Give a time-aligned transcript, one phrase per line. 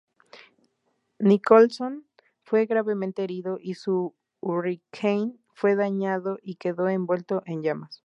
[1.19, 2.07] Nicolson
[2.41, 7.99] fue gravemente herido, y su Hurricane fue dañado y quedó envuelto en llamas.